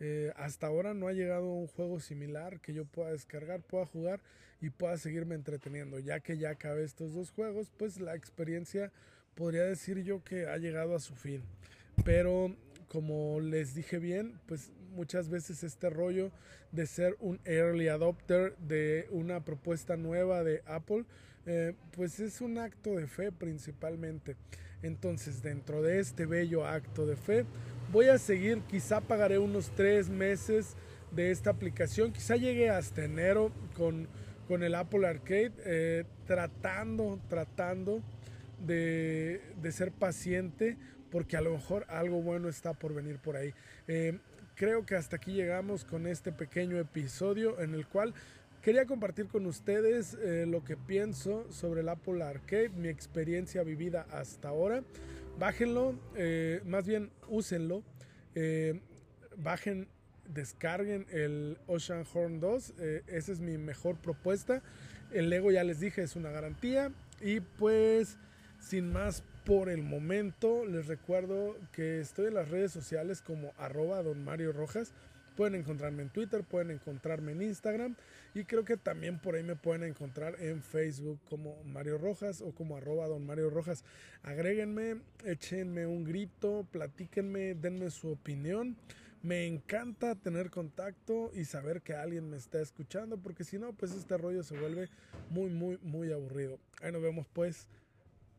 Eh, 0.00 0.32
hasta 0.34 0.66
ahora 0.66 0.92
no 0.92 1.06
ha 1.06 1.12
llegado 1.12 1.46
un 1.46 1.68
juego 1.68 2.00
similar 2.00 2.58
que 2.58 2.74
yo 2.74 2.84
pueda 2.84 3.12
descargar, 3.12 3.62
pueda 3.62 3.86
jugar 3.86 4.20
y 4.60 4.70
pueda 4.70 4.96
seguirme 4.96 5.36
entreteniendo. 5.36 6.00
Ya 6.00 6.18
que 6.18 6.36
ya 6.36 6.50
acabé 6.50 6.82
estos 6.82 7.14
dos 7.14 7.30
juegos, 7.30 7.70
pues 7.76 8.00
la 8.00 8.16
experiencia 8.16 8.90
podría 9.36 9.64
decir 9.64 10.02
yo 10.02 10.24
que 10.24 10.48
ha 10.48 10.56
llegado 10.56 10.96
a 10.96 11.00
su 11.00 11.14
fin. 11.14 11.42
Pero 12.04 12.56
como 12.88 13.40
les 13.40 13.74
dije 13.74 13.98
bien, 13.98 14.40
pues 14.46 14.72
muchas 14.90 15.28
veces 15.28 15.62
este 15.62 15.90
rollo 15.90 16.32
de 16.72 16.86
ser 16.86 17.16
un 17.20 17.38
early 17.44 17.88
adopter 17.88 18.56
de 18.56 19.06
una 19.10 19.44
propuesta 19.44 19.96
nueva 19.96 20.42
de 20.42 20.62
Apple, 20.66 21.04
eh, 21.46 21.74
pues 21.92 22.18
es 22.18 22.40
un 22.40 22.58
acto 22.58 22.96
de 22.96 23.06
fe 23.06 23.30
principalmente. 23.30 24.36
Entonces, 24.82 25.42
dentro 25.42 25.82
de 25.82 26.00
este 26.00 26.26
bello 26.26 26.66
acto 26.66 27.06
de 27.06 27.16
fe, 27.16 27.44
voy 27.92 28.06
a 28.06 28.18
seguir, 28.18 28.60
quizá 28.62 29.00
pagaré 29.00 29.38
unos 29.38 29.70
tres 29.70 30.08
meses 30.08 30.76
de 31.12 31.30
esta 31.30 31.50
aplicación, 31.50 32.12
quizá 32.12 32.36
llegue 32.36 32.68
hasta 32.70 33.04
enero 33.04 33.52
con, 33.74 34.08
con 34.48 34.62
el 34.62 34.74
Apple 34.74 35.06
Arcade, 35.06 35.52
eh, 35.64 36.04
tratando, 36.26 37.18
tratando 37.28 38.02
de, 38.58 39.40
de, 39.60 39.72
ser 39.72 39.92
paciente, 39.92 40.76
porque 41.10 41.36
a 41.36 41.40
lo 41.40 41.52
mejor 41.52 41.86
algo 41.88 42.22
bueno 42.22 42.48
está 42.48 42.74
por 42.74 42.94
venir 42.94 43.18
por 43.18 43.36
ahí. 43.36 43.54
Eh, 43.88 44.18
creo 44.54 44.84
que 44.86 44.96
hasta 44.96 45.16
aquí 45.16 45.32
llegamos 45.32 45.84
con 45.84 46.06
este 46.06 46.32
pequeño 46.32 46.78
episodio 46.78 47.60
en 47.60 47.74
el 47.74 47.86
cual 47.86 48.14
quería 48.62 48.86
compartir 48.86 49.28
con 49.28 49.46
ustedes 49.46 50.14
eh, 50.14 50.44
lo 50.46 50.64
que 50.64 50.76
pienso 50.76 51.50
sobre 51.52 51.82
el 51.82 51.88
Apple 51.88 52.22
Arcade, 52.22 52.70
mi 52.70 52.88
experiencia 52.88 53.62
vivida 53.62 54.06
hasta 54.10 54.48
ahora. 54.48 54.82
Bájenlo, 55.38 55.94
eh, 56.16 56.60
más 56.64 56.86
bien 56.86 57.10
úsenlo. 57.28 57.82
Bajen, 59.38 59.88
descarguen 60.28 61.06
el 61.10 61.58
Ocean 61.66 62.04
Horn 62.12 62.40
2. 62.40 62.74
esa 63.06 63.32
es 63.32 63.40
mi 63.40 63.56
mejor 63.56 63.96
propuesta. 63.96 64.62
El 65.12 65.30
Lego 65.30 65.50
ya 65.50 65.64
les 65.64 65.80
dije 65.80 66.02
es 66.02 66.16
una 66.16 66.30
garantía. 66.30 66.92
Y 67.20 67.40
pues, 67.40 68.18
sin 68.66 68.92
más 68.92 69.22
por 69.44 69.68
el 69.68 69.82
momento. 69.82 70.66
Les 70.66 70.86
recuerdo 70.86 71.56
que 71.72 72.00
estoy 72.00 72.26
en 72.26 72.34
las 72.34 72.48
redes 72.48 72.72
sociales 72.72 73.22
como 73.22 73.52
arroba 73.58 74.02
Rojas. 74.02 74.92
Pueden 75.36 75.54
encontrarme 75.54 76.02
en 76.02 76.08
Twitter, 76.08 76.42
pueden 76.44 76.70
encontrarme 76.70 77.32
en 77.32 77.42
Instagram 77.42 77.94
y 78.34 78.44
creo 78.44 78.64
que 78.64 78.78
también 78.78 79.18
por 79.18 79.34
ahí 79.34 79.42
me 79.42 79.54
pueden 79.54 79.82
encontrar 79.82 80.34
en 80.40 80.62
Facebook 80.62 81.20
como 81.28 81.62
Mario 81.64 81.98
Rojas 81.98 82.40
o 82.40 82.52
como 82.52 82.76
arroba 82.76 83.06
don 83.06 83.28
Rojas. 83.50 83.84
Agréguenme, 84.22 84.96
échenme 85.24 85.86
un 85.86 86.04
grito, 86.04 86.66
platíquenme, 86.72 87.54
denme 87.54 87.90
su 87.90 88.08
opinión. 88.08 88.76
Me 89.22 89.46
encanta 89.46 90.14
tener 90.14 90.50
contacto 90.50 91.30
y 91.34 91.44
saber 91.44 91.82
que 91.82 91.94
alguien 91.94 92.30
me 92.30 92.38
está 92.38 92.60
escuchando 92.60 93.18
porque 93.18 93.44
si 93.44 93.58
no, 93.58 93.74
pues 93.74 93.92
este 93.92 94.16
rollo 94.16 94.42
se 94.42 94.58
vuelve 94.58 94.88
muy, 95.30 95.50
muy, 95.50 95.78
muy 95.82 96.12
aburrido. 96.12 96.58
Ahí 96.80 96.92
nos 96.92 97.02
vemos 97.02 97.26
pues. 97.32 97.68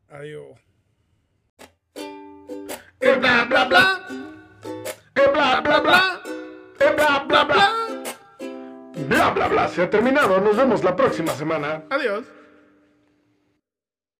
Adiós 0.10 0.68
bla 3.20 3.46
bla 3.46 3.66
bla. 3.66 4.00
bla 5.16 5.62
bla 5.62 5.80
bla. 5.82 6.22
bla 6.96 7.26
bla 7.28 7.44
bla. 7.44 7.70
Bla 9.08 9.32
bla 9.32 9.48
bla. 9.48 9.68
Se 9.68 9.82
ha 9.84 9.90
terminado. 9.90 10.40
Nos 10.42 10.56
vemos 10.56 10.84
la 10.84 10.96
próxima 10.96 11.34
semana. 11.34 11.84
Adiós. 11.90 12.37